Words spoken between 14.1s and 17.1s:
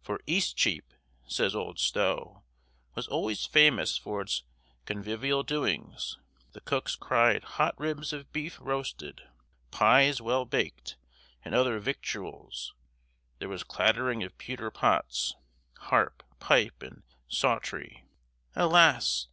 of pewter pots, harpe, pipe, and